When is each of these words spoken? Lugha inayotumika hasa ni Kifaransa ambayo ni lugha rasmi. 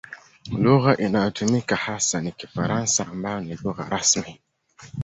Lugha 0.51 0.97
inayotumika 0.97 1.75
hasa 1.75 2.21
ni 2.21 2.31
Kifaransa 2.31 3.07
ambayo 3.07 3.39
ni 3.39 3.55
lugha 3.55 3.89
rasmi. 3.89 4.41